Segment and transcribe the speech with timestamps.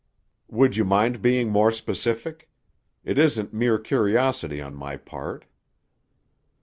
[0.47, 2.49] "Would you mind being more specific?
[3.05, 5.45] It isn't mere curiosity on my part."